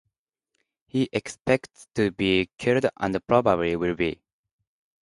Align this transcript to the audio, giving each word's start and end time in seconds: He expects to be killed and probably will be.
He 0.87 1.09
expects 1.13 1.87
to 1.93 2.09
be 2.09 2.49
killed 2.57 2.87
and 2.97 3.27
probably 3.27 3.75
will 3.75 3.93
be. 3.93 4.19